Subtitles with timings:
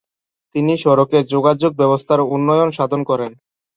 [0.55, 3.31] তিনি সড়কে, যোগাযোগ ব্যবস্থার উন্নয়ন সাধন করেন।